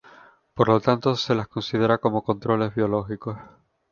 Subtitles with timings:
[0.55, 3.37] Por lo tanto se las considera como controles biológicos.